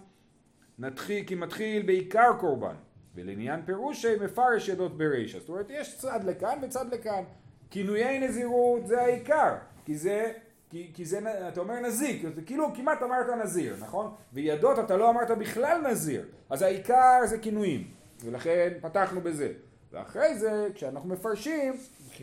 [0.78, 2.74] נתחיל, כי מתחיל בעיקר קורבן,
[3.14, 5.38] ולעניין פירושי מפרש ידות ברישא.
[5.38, 7.22] זאת אומרת, יש צד לכאן וצד לכאן.
[7.70, 10.32] כינויי נזירות זה העיקר, כי זה,
[10.70, 14.14] כי, כי זה, אתה אומר נזיק, זה כאילו כמעט אמרת נזיר, נכון?
[14.32, 17.84] וידות אתה לא אמרת בכלל נזיר, אז העיקר זה כינויים,
[18.24, 19.52] ולכן פתחנו בזה.
[19.92, 21.74] ואחרי זה, כשאנחנו מפרשים,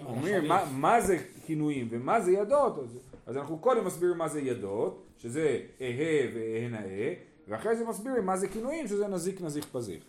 [0.06, 4.42] אומרים מה, מה זה כינויים ומה זה ידות, אז, אז אנחנו קודם מסבירים מה זה
[4.42, 7.14] ידות, שזה אהה ואהה נאה,
[7.48, 10.04] ואחרי זה מסבירים מה זה כינויים, שזה נזיק נזיק פזיק.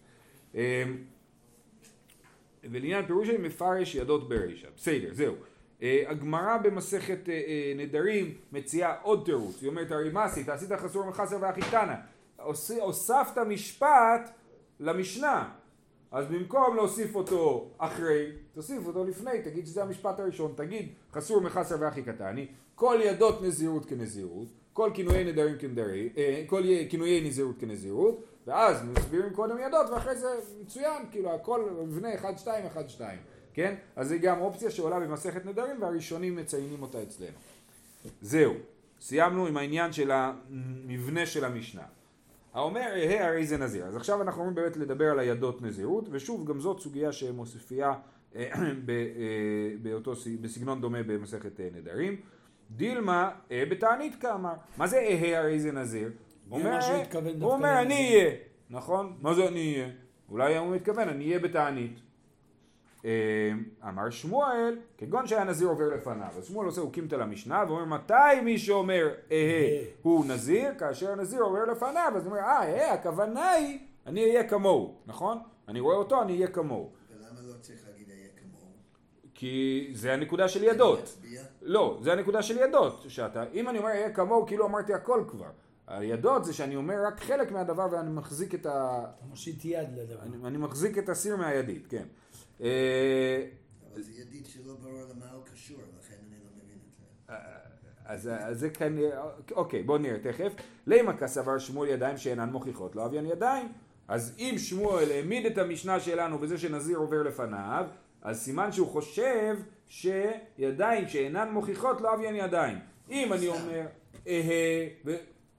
[2.70, 4.68] ולעניין פירוש מפרש ידות ברישא.
[4.76, 5.34] בסדר, זהו.
[5.82, 10.48] אה, הגמרא במסכת אה, אה, נדרים מציעה עוד תירוץ, היא אומרת הרי מה עשית?
[10.48, 11.94] עשית חסור מחסר ואחיתנה,
[12.80, 14.30] הוספת משפט
[14.80, 15.50] למשנה,
[16.10, 21.76] אז במקום להוסיף אותו אחרי, תוסיף אותו לפני, תגיד שזה המשפט הראשון, תגיד חסור מחסר
[21.80, 26.08] ואחי קטני, כל ידות נזירות כנזירות, כל כינויי נדרים כנדרים,
[26.46, 30.28] כל כינויי נזירות כנזירות, ואז מסבירים קודם ידות ואחרי זה
[30.62, 32.46] מצוין, כאילו הכל מבנה 1-2,
[32.98, 33.00] 1-2,
[33.54, 33.74] כן?
[33.96, 37.36] אז זה גם אופציה שעולה במסכת נדרים והראשונים מציינים אותה אצלנו.
[38.22, 38.54] זהו,
[39.00, 41.82] סיימנו עם העניין של המבנה של המשנה.
[42.54, 43.86] האומר אהה הרי זה נזיר.
[43.86, 47.94] אז עכשיו אנחנו אומרים באמת לדבר על הידות נזירות, ושוב גם זאת סוגיה שמוסיפייה
[48.36, 48.50] אה,
[48.88, 52.16] אה, באותו, בסגנון דומה במסכת אה, נדרים.
[52.70, 54.54] דילמה בתענית כאמר.
[54.76, 56.10] מה זה אהה הרי זה נזיר?
[56.48, 56.78] הוא אומר,
[57.40, 58.30] הוא אומר אני אהיה,
[58.70, 59.16] נכון?
[59.20, 59.88] מה זה אני אהיה?
[60.30, 62.00] אולי הוא מתכוון אני אהיה בתענית.
[63.88, 66.28] אמר שמואל, כגון שהיה נזיר עובר לפניו.
[66.38, 71.64] אז שמואל עושה הוקימתא למשנה ואומר מתי מי שאומר אהה הוא נזיר, כאשר הנזיר עובר
[71.64, 75.38] לפניו, אז הוא אומר אה, אהה, הכוונה היא אני אהיה כמוהו, נכון?
[75.68, 76.90] אני רואה אותו, אני אהיה כמוהו.
[77.10, 78.72] ולמה לא צריך להגיד אהיה כמוהו?
[79.34, 81.18] כי זה הנקודה של ידות.
[81.62, 85.50] לא, זה הנקודה של ידות, שאתה, אם אני אומר אהיה כמוהו, כאילו אמרתי הכל כבר.
[85.86, 89.04] הידות זה שאני אומר רק חלק מהדבר ואני מחזיק את ה...
[89.18, 90.22] אתה מושיט יד לדבר.
[90.22, 92.04] אני, אני מחזיק את הסיר מהידית, כן.
[92.60, 97.34] אבל זה ידיד שלא ברור למה הוא קשור, לכן אני לא מבין את זה.
[98.04, 100.52] אז, אז זה כנראה, אוקיי, בואו נראה תכף.
[100.86, 103.72] לימה כסבר שמואל ידיים שאינן מוכיחות, לא אביין ידיים.
[104.08, 107.86] אז אם שמואל העמיד את המשנה שלנו בזה שנזיר עובר לפניו,
[108.22, 112.78] אז סימן שהוא חושב שידיים שאינן מוכיחות לא אביין ידיים.
[113.10, 113.86] אם אני אומר,
[114.28, 114.88] אהה,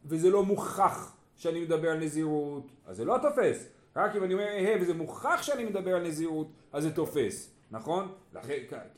[0.06, 3.68] וזה לא מוכח שאני מדבר על נזירות, אז זה לא תופס.
[3.96, 8.12] רק אם אני אומר אהה וזה מוכח שאני מדבר על נזירות, אז זה תופס, נכון?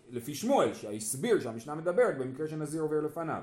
[0.10, 3.42] לפי שמואל, שהסביר שהמשנה מדברת במקרה שנזיר עובר לפניו.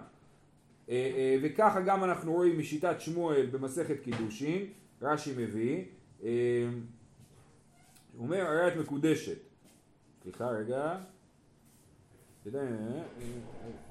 [0.89, 4.67] אה, אה, וככה גם אנחנו רואים משיטת שמואל במסכת קידושין,
[5.03, 5.85] רש"י מביא,
[6.23, 6.31] אה,
[8.17, 9.39] הוא אומר הרי מקודשת.
[10.23, 10.97] סליחה רגע.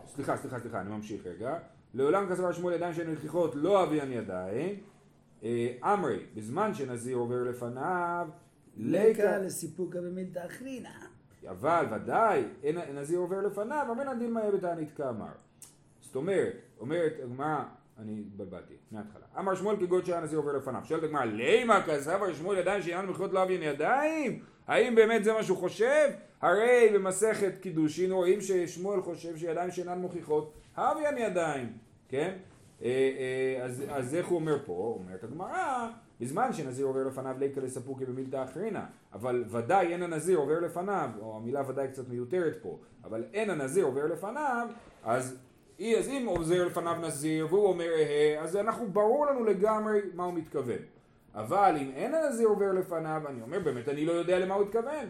[0.08, 1.60] סליחה, סליחה, סליחה, אני ממשיך רגע.
[1.94, 4.76] לעולם כסבר שמואל ידיים שהן נלקיחות לא אביאן ידיים.
[5.84, 8.28] אמרי, בזמן שנזיר עובר לפניו,
[8.78, 10.90] לקה לסיפוקה במילתא אחרינה.
[11.50, 15.32] אבל ודאי, אין נזיר עובר לפניו, אבל אין דין מה יהיה בתענית כאמר.
[16.02, 17.64] זאת אומרת, אומרת הגמרא,
[18.00, 19.26] אני התבלבלתי, מההתחלה.
[19.40, 20.82] אמר שמואל כגוד שהיה נזיר עובר לפניו.
[20.84, 24.44] שואלת הגמרא, לימה כסבר שמואל ידיים שאינן מחירות לא אביאן ידיים?
[24.68, 26.10] האם באמת זה מה שהוא חושב?
[26.42, 31.83] הרי במסכת קידושין רואים ששמואל חושב שידיים שאינן מוכיחות, אביאן ידיים,
[32.13, 32.34] כן?
[32.84, 34.97] אה, אה, אז, אז איך הוא אומר פה?
[34.99, 35.89] אומרת הגמרא,
[36.21, 41.38] בזמן שנזיר עובר לפניו ליקה לספוקי במילתא אחרינה, אבל ודאי אין הנזיר עובר לפניו, או
[41.38, 44.67] המילה ודאי קצת מיותרת פה, אבל אין הנזיר עובר לפניו,
[45.04, 45.38] אז,
[45.80, 50.34] אז אם עוזר לפניו נזיר והוא אומר אהה, אז אנחנו ברור לנו לגמרי מה הוא
[50.34, 50.80] מתכוון.
[51.36, 55.06] אבל אם אין הנזיר עובר לפניו, אני אומר באמת אני לא יודע למה הוא התכוון.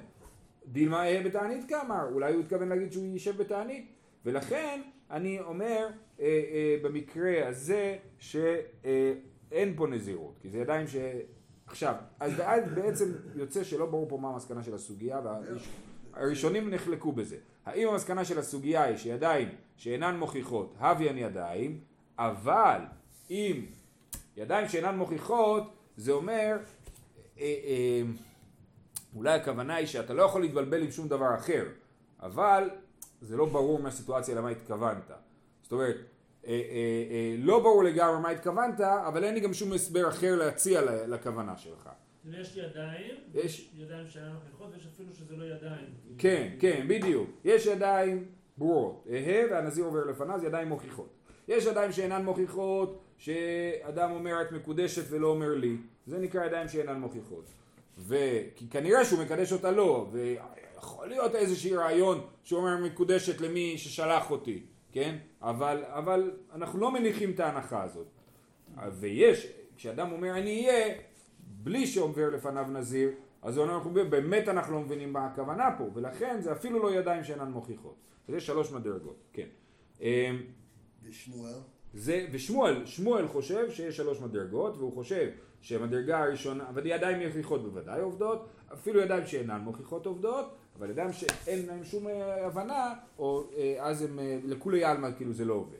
[0.68, 3.88] דילמה אהה בתענית כאמר, אולי הוא התכוון להגיד שהוא יישב בתענית,
[4.26, 6.13] ולכן אני אומר אה, אה,
[6.82, 10.96] במקרה הזה שאין פה נזירות, כי זה ידיים ש...
[11.66, 12.34] עכשיו, אז
[12.76, 15.22] בעצם יוצא שלא ברור פה מה המסקנה של הסוגיה,
[16.14, 17.38] והראשונים נחלקו בזה.
[17.66, 21.80] האם המסקנה של הסוגיה היא שידיים שאינן מוכיחות, הביאן ידיים,
[22.18, 22.82] אבל
[23.30, 23.66] אם
[24.38, 25.64] ידיים שאינן מוכיחות,
[25.98, 26.58] זה אומר,
[27.40, 28.02] אה, אה,
[29.16, 31.66] אולי הכוונה היא שאתה לא יכול להתבלבל עם שום דבר אחר,
[32.22, 32.70] אבל
[33.22, 35.12] זה לא ברור מהסיטואציה למה התכוונת.
[35.64, 36.13] זאת אומרת, אה, אה, אה,
[37.38, 41.90] לא ברור לגמרי מה התכוונת, אבל אין לי גם שום הסבר אחר להציע לכוונה שלך.
[42.32, 45.86] יש ידיים, יש ידיים שאינן נוכחות, ויש אפילו שזה לא ידיים.
[46.18, 47.30] כן, כן, בדיוק.
[47.44, 48.26] יש ידיים
[48.58, 49.08] ברורות.
[49.12, 51.10] אהה והנזיר עובר לפניו, זה ידיים מוכיחות.
[51.48, 55.78] יש ידיים שאינן מוכיחות, שאדם אומר את מקודשת ולא אומר לי,
[56.08, 57.46] זה נקרא ידיים שאינן מוכיחות.
[57.98, 64.32] וכי כנראה שהוא מקדש אותה לא, ויכול להיות איזשהו רעיון שהוא אומר מקודשת למי ששלח
[64.32, 64.64] אותי.
[64.94, 65.18] כן?
[65.42, 68.08] אבל, אבל אנחנו לא מניחים את ההנחה הזאת.
[69.00, 70.96] ויש, כשאדם אומר אני אהיה,
[71.40, 73.10] בלי שעובר לפניו נזיר,
[73.42, 77.52] אז אנחנו באמת אנחנו לא מבינים מה הכוונה פה, ולכן זה אפילו לא ידיים שאינן
[77.52, 77.96] מוכיחות.
[78.28, 79.48] זה שלוש מדרגות, כן.
[80.02, 80.42] אמ,
[81.04, 81.54] ושמואל?
[81.94, 85.30] זה, ושמואל, שמואל חושב שיש שלוש מדרגות, והוא חושב
[85.62, 91.66] שהמדרגה הראשונה, אבל ידיים מוכיחות בוודאי עובדות, אפילו ידיים שאינן מוכיחות עובדות, אבל אדם שאין
[91.66, 95.78] להם שום אה, הבנה, או אה, אז הם אה, לכולי עלמא כאילו זה לא עובד.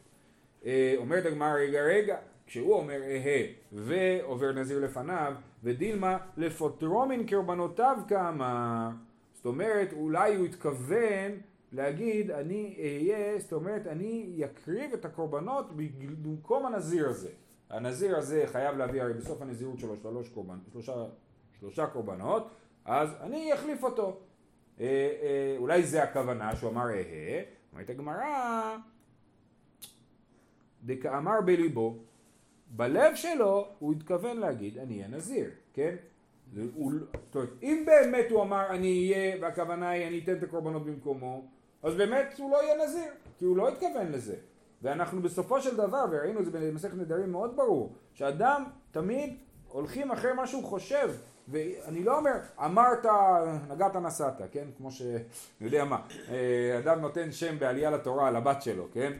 [0.98, 8.90] אומרת הגמרא רגע רגע, כשהוא אומר אהה ועובר נזיר לפניו, ודילמה לפוטרו מן קרבנותיו כאמר.
[9.34, 11.32] זאת אומרת, אולי הוא התכוון
[11.72, 15.66] להגיד אני אהיה, זאת אומרת אני יקריב את הקורבנות
[16.22, 17.30] במקום הנזיר הזה.
[17.70, 21.06] הנזיר הזה חייב להביא הרי בסוף הנזירות שלו שלוש קורבן, שלושה,
[21.60, 22.48] שלושה קורבנות,
[22.86, 24.20] אז אני אחליף אותו.
[24.80, 24.86] אה,
[25.22, 27.42] אה, אולי זה הכוונה שהוא אמר אהה,
[27.74, 28.78] אומרת הגמרא
[30.84, 31.98] דקאמר בליבו,
[32.68, 35.96] בלב שלו הוא התכוון להגיד אני אהיה נזיר, כן?
[36.74, 36.92] הוא-
[37.26, 41.46] זאת אומרת, אם באמת הוא אמר אני אהיה, והכוונה היא אני אתן את הקורבנות במקומו,
[41.84, 44.36] אז באמת הוא לא יהיה נזיר, כי הוא לא התכוון לזה.
[44.82, 49.36] ואנחנו בסופו של דבר, וראינו את זה במסכת נדרים מאוד ברור, שאדם תמיד
[49.68, 51.10] הולכים אחרי מה שהוא חושב,
[51.48, 53.06] ואני לא אומר, אמרת,
[53.70, 54.68] נגעת נסעת, כן?
[54.78, 55.02] כמו ש...
[55.62, 59.14] יודע מה, אה, אדם נותן שם בעלייה לתורה לבת שלו, כן?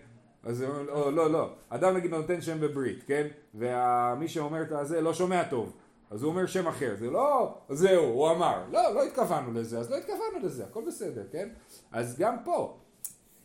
[0.44, 3.28] אז לא, לא, לא, אדם נגיד נותן שם בברית, כן?
[3.56, 5.74] ומי שאומר את הזה לא שומע טוב,
[6.12, 9.92] אז הוא אומר שם אחר, זה לא, זהו, הוא אמר, לא, לא התכוונו לזה, אז
[9.92, 11.50] לא התכוונו לזה, הכל בסדר, כן?
[11.92, 12.78] אז גם פה,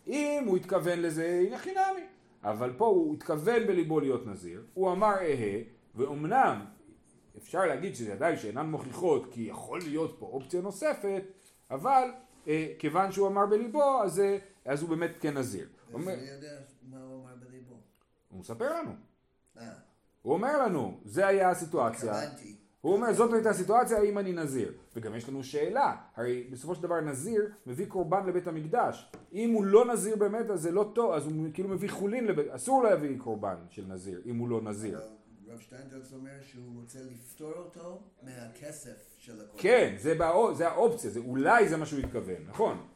[0.07, 2.07] אם הוא התכוון לזה, הנה חינמי.
[2.45, 5.61] אבל פה הוא התכוון בליבו להיות נזיר, הוא אמר אהה,
[5.95, 6.65] ואומנם
[7.43, 11.23] אפשר להגיד שזה עדיין שאינן מוכיחות כי יכול להיות פה אופציה נוספת,
[11.71, 12.11] אבל
[12.49, 15.69] אה, כיוון שהוא אמר בליבו, אז, אה, אז הוא באמת כן נזיר.
[15.89, 17.75] אז אומר, אני יודע מה הוא אמר בליבו.
[18.29, 18.93] הוא מספר לנו,
[19.59, 19.73] אה,
[20.23, 22.13] הוא אומר לנו, זה היה הסיטואציה.
[22.13, 22.57] התכוונתי.
[22.81, 26.83] הוא אומר זאת הייתה הסיטואציה האם אני נזיר וגם יש לנו שאלה הרי בסופו של
[26.83, 31.13] דבר נזיר מביא קורבן לבית המקדש אם הוא לא נזיר באמת אז זה לא טוב
[31.13, 34.99] אז הוא כאילו מביא חולין לבית אסור להביא קורבן של נזיר אם הוא לא נזיר
[34.99, 35.07] אבל
[35.49, 39.63] רב שטיינדרץ אומר שהוא רוצה לפטור אותו מהכסף של הקורבן.
[39.63, 42.87] כן זה, בא, זה האופציה זה אולי זה מה שהוא התכוון נכון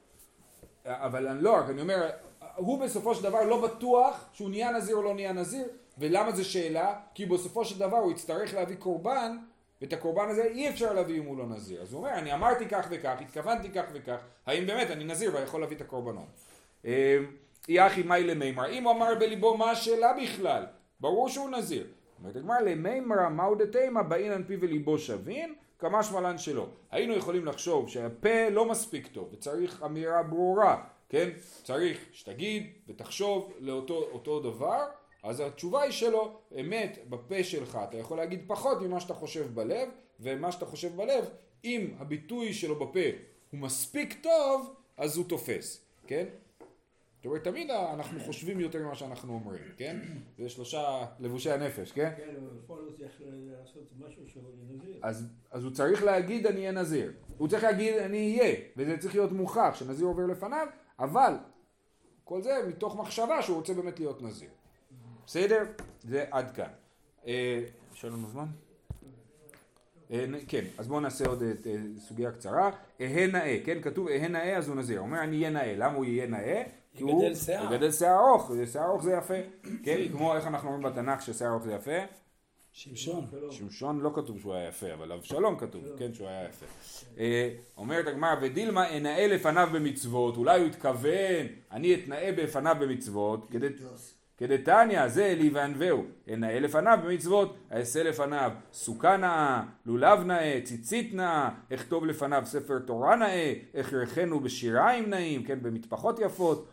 [0.87, 2.11] אבל אני לא רק אני אומר
[2.57, 6.45] הוא בסופו של דבר לא בטוח שהוא נהיה נזיר או לא נהיה נזיר ולמה זה
[6.45, 9.37] שאלה כי בסופו של דבר הוא יצטרך להביא קורבן
[9.83, 11.83] ואת הקורבן הזה אי אפשר להביא אם הוא לא נזיר.
[11.83, 15.61] אז הוא אומר, אני אמרתי כך וכך, התכוונתי כך וכך, האם באמת אני נזיר ויכול
[15.61, 16.27] להביא את הקורבנות?
[16.85, 17.19] אה,
[17.69, 20.67] יחי מאי למימר, אם הוא אמר בליבו מה השאלה בכלל,
[21.01, 21.87] ברור שהוא נזיר.
[22.23, 26.69] אומרת הגמרא למימרא מהו דתימה באינן פיו וליבו שווין, כמה שמלן שלא.
[26.91, 31.31] היינו יכולים לחשוב שהפה לא מספיק טוב וצריך אמירה ברורה, כן?
[31.63, 34.85] צריך שתגיד ותחשוב לאותו אותו דבר
[35.23, 39.89] אז התשובה היא שלא, אמת בפה שלך אתה יכול להגיד פחות ממה שאתה חושב בלב,
[40.21, 41.25] ומה שאתה חושב בלב,
[41.65, 43.01] אם הביטוי שלו בפה
[43.51, 46.27] הוא מספיק טוב, אז הוא תופס, כן?
[47.23, 50.01] זאת אומרת, תמיד אנחנו חושבים יותר ממה שאנחנו אומרים, כן?
[50.39, 52.11] זה שלושה לבושי הנפש, כן?
[52.17, 54.97] כן, אבל בפועל הוא צריך לעשות משהו שהוא נזיר.
[55.03, 57.13] אז, הוא צריך להגיד אני אהיה נזיר.
[57.39, 60.67] הוא צריך להגיד אני אהיה, וזה צריך להיות מוכח שנזיר עובר לפניו,
[60.99, 61.35] אבל
[62.25, 64.51] כל זה מתוך מחשבה שהוא רוצה באמת להיות נזיר.
[65.27, 65.63] בסדר?
[66.01, 66.71] זה עד כאן.
[67.27, 68.47] אה, יש לנו זמן?
[70.11, 72.71] אה, כן, אז בואו נעשה עוד אה, אה, סוגיה קצרה.
[73.01, 74.99] אהה נאה, כן, כתוב אהה נאה אז הוא נזיר.
[74.99, 76.63] הוא אומר אני אהיה נאה, למה הוא יהיה נאה?
[76.97, 78.29] כי הוא יגדל שיער.
[78.29, 79.35] ארוך, שיער ארוך זה יפה.
[79.83, 81.99] כן, כמו איך אנחנו אומרים בתנ"ך ששיער ארוך זה יפה?
[82.73, 83.27] שמשון.
[83.51, 86.67] שמשון לא כתוב שהוא היה יפה, אבל אבשלום כתוב, כן, שהוא היה יפה.
[87.19, 93.69] אה, אומרת הגמרא, ודילמה אנאה לפניו במצוות, אולי הוא התכוון, אני אתנאה בפניו במצוות, כדי-.
[94.39, 101.51] כדתניא, זה לי וענווהו, אנאה לפניו במצוות, אעשה לפניו סוכה נאה, לולב נאה, ציצית נאה,
[101.75, 106.69] אכתוב לפניו ספר תורה נאה, אכרחנו בשיריים נאים, כן, במטפחות יפות.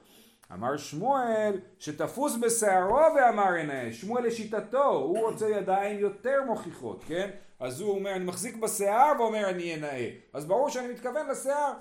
[0.53, 7.29] אמר שמואל שתפוס בשערו ואמר אנאה, שמואל לשיטתו, הוא רוצה ידיים יותר מוכיחות, כן?
[7.59, 11.73] אז הוא אומר אני מחזיק בשיער ואומר אני אנאה, אז ברור שאני מתכוון לשיער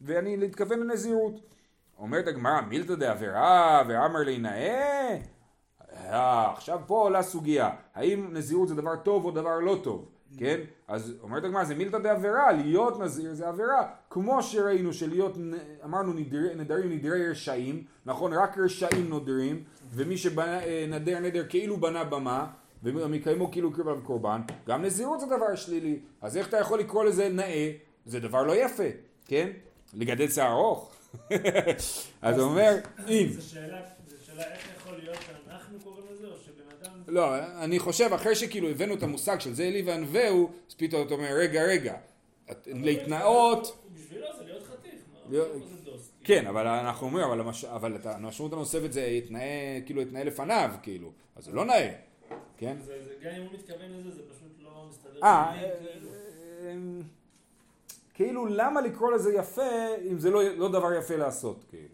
[0.00, 1.40] ואני מתכוון לנזירות.
[1.98, 5.18] אומרת הגמרא מילתא דעבירה ואמר לי נאה?
[5.92, 10.08] אה, עכשיו פה עולה סוגיה, האם נזירות זה דבר טוב או דבר לא טוב,
[10.38, 10.60] כן?
[10.88, 15.36] אז אומרת הגמרא זה מילתא דעבירה, להיות נזיר זה עבירה, כמו שראינו שלהיות,
[15.84, 18.32] אמרנו נדרי- נדרים נדרי רשעים, נכון?
[18.32, 22.46] רק רשעים נודרים, ומי שנדר נדר כאילו בנה במה,
[22.82, 27.28] ומקיימו כאילו עליו קורבן, גם נזירות זה דבר שלילי, אז איך אתה יכול לקרוא לזה
[27.28, 27.72] נאה?
[28.06, 28.82] זה דבר לא יפה,
[29.26, 29.50] כן?
[29.94, 30.92] לגדל שיער ארוך.
[32.22, 32.74] אז הוא אומר,
[33.08, 33.26] אם.
[33.30, 36.95] זו שאלה, זו שאלה איך יכול להיות שאנחנו קוראים לזה, או שבן אדם...
[37.08, 41.14] לא, אני חושב אחרי שכאילו הבאנו את המושג של זה אלי וענווהו, אז פתאום אתה
[41.14, 41.96] אומר רגע רגע,
[42.66, 45.38] להתנאות, בשבילו זה להיות חתיך, מה?
[46.24, 50.70] כן, אבל אנחנו אומרים, אבל המש- אבל את המשמעות הנוספת זה יתנאה, כאילו יתנאה לפניו,
[50.82, 51.92] כאילו, אז זה לא נאה,
[52.58, 52.76] כן?
[52.84, 55.20] זה- זה- גם אם הוא מתכוון לזה, זה פשוט לא מסתדר.
[55.22, 56.08] אה, אה, כאילו.
[56.64, 57.02] אה,
[58.14, 59.62] כאילו למה לקרוא לזה יפה
[60.10, 61.84] אם זה לא, לא דבר יפה לעשות, כאילו,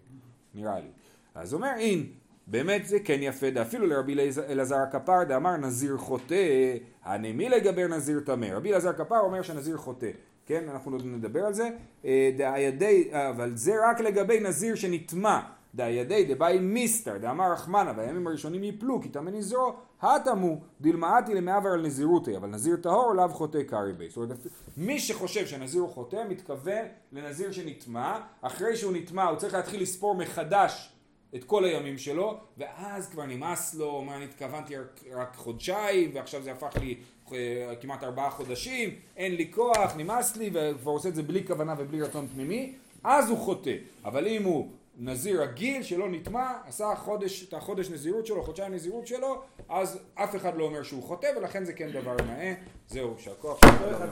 [0.55, 0.89] נראה לי.
[1.35, 2.07] אז אומר אין,
[2.47, 6.75] באמת זה כן יפה, דאפילו לרבי אלעז- אלעזר הכפר דאמר נזיר חוטא,
[7.05, 8.47] הנמי לגבר נזיר טמא.
[8.53, 10.11] רבי אלעזר הכפר אומר שנזיר חוטא.
[10.47, 11.69] כן, אנחנו עוד נדבר על זה.
[12.05, 15.41] אה, דהידי, אבל זה רק לגבי נזיר שנטמע.
[15.75, 21.87] דהידי דבאי מיסתר, דאמר רחמנה, והימים הראשונים יפלו, כי תמי נזרו, התמו, דלמאתי למעבר על
[21.87, 24.09] נזירותי, אבל נזיר טהור לאו חוטא קרי בי.
[24.09, 24.39] זאת אומרת,
[24.77, 30.15] מי שחושב שנזיר הוא חוטא, מתכוון לנזיר שנטמע, אחרי שהוא נטמע הוא צריך להתחיל לספור
[30.15, 30.93] מחדש
[31.35, 36.53] את כל הימים שלו, ואז כבר נמאס לו, מה התכוונתי רק, רק חודשיים, ועכשיו זה
[36.53, 36.97] הפך לי
[37.33, 41.75] אה, כמעט ארבעה חודשים, אין לי כוח, נמאס לי, וכבר עושה את זה בלי כוונה
[41.79, 42.73] ובלי רצון פנימי,
[43.05, 43.75] אז הוא חוטא.
[44.05, 44.69] אבל אם הוא
[44.99, 50.37] נזיר רגיל שלא נטמע, עשה חודש, את החודש נזירות שלו, חודשיים נזירות שלו, אז אף
[50.37, 52.55] אחד לא אומר שהוא חוטא, ולכן זה כן דבר נאה.
[52.89, 53.61] זהו, יישר כוח.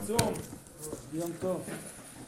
[0.07, 0.33] צום.
[1.13, 1.61] יום טוב.